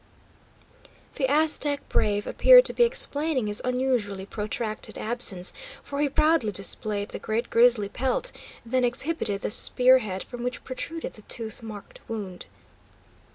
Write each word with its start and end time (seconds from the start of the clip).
The 1.17 1.27
Aztec 1.29 1.87
brave 1.87 2.25
appeared 2.25 2.65
to 2.65 2.73
be 2.73 2.83
explaining 2.83 3.45
his 3.45 3.61
unusually 3.63 4.25
protracted 4.25 4.97
absence, 4.97 5.53
for 5.83 6.01
he 6.01 6.09
proudly 6.09 6.51
displayed 6.51 7.09
the 7.09 7.19
great 7.19 7.51
grizzly 7.51 7.87
pelt, 7.87 8.31
then 8.65 8.83
exhibited 8.83 9.41
the 9.41 9.51
spear 9.51 9.99
head 9.99 10.23
from 10.23 10.41
which 10.41 10.63
protruded 10.63 11.13
the 11.13 11.21
tooth 11.27 11.61
marked 11.61 11.99
wood. 12.07 12.47